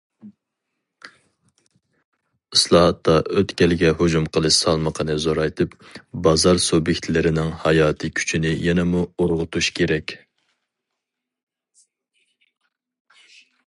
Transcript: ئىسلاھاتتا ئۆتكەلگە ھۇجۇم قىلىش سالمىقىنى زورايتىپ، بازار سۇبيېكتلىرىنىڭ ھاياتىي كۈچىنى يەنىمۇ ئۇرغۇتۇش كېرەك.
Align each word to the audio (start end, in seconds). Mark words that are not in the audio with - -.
ئىسلاھاتتا 2.59 3.17
ئۆتكەلگە 3.41 3.91
ھۇجۇم 3.99 4.25
قىلىش 4.37 4.57
سالمىقىنى 4.63 5.17
زورايتىپ، 5.27 5.75
بازار 6.29 6.63
سۇبيېكتلىرىنىڭ 6.69 7.53
ھاياتىي 7.67 8.15
كۈچىنى 8.21 8.55
يەنىمۇ 8.69 9.03
ئۇرغۇتۇش 9.27 9.69
كېرەك. 9.81 10.17